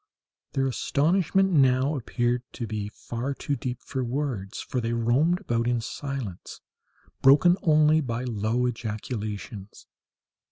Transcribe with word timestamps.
Their 0.53 0.65
astonishment 0.65 1.51
now 1.51 1.95
appeared 1.95 2.41
to 2.53 2.65
be 2.65 2.89
far 2.89 3.35
too 3.35 3.55
deep 3.55 3.79
for 3.83 4.03
words, 4.03 4.59
for 4.59 4.81
they 4.81 4.93
roamed 4.93 5.41
about 5.41 5.67
in 5.67 5.79
silence, 5.79 6.59
broken 7.21 7.55
only 7.61 8.01
by 8.01 8.23
low 8.23 8.65
ejaculations. 8.65 9.85